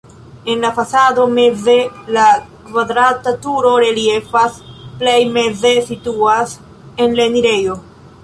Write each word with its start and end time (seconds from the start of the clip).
En 0.51 0.61
la 0.65 0.69
fasado 0.77 1.25
meze 1.39 1.75
la 2.15 2.23
kvadrata 2.69 3.33
turo 3.43 3.73
reliefas, 3.83 4.57
plej 5.03 5.19
meze 5.37 5.75
situas 5.91 6.57
la 7.05 7.29
enirejo. 7.31 7.77